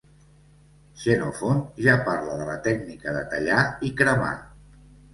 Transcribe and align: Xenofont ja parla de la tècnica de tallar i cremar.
Xenofont 1.01 1.61
ja 1.89 1.99
parla 2.09 2.41
de 2.41 2.49
la 2.51 2.57
tècnica 2.71 3.17
de 3.21 3.25
tallar 3.37 3.63
i 3.93 3.97
cremar. 4.03 4.37